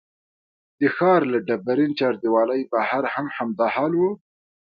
[0.79, 4.01] د ښار له ډبرین چاردیوالۍ بهر هم همدا حال و.